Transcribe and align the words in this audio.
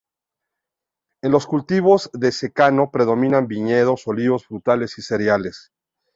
En 1.21 1.31
los 1.31 1.45
cultivos 1.45 2.09
de 2.13 2.31
secano 2.31 2.89
predominan 2.89 3.45
viñedos, 3.47 4.07
olivos, 4.07 4.47
frutales 4.47 4.97
y 4.97 5.03
cereales. 5.03 5.71